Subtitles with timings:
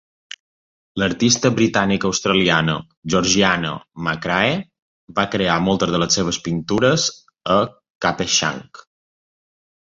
[1.01, 2.77] L'artista britànic-australiana
[3.15, 3.75] Georgiana
[4.07, 4.57] McCrae
[5.21, 7.09] va crear moltes de les seves pintures
[7.61, 7.63] a
[8.07, 8.87] Cape Schanck.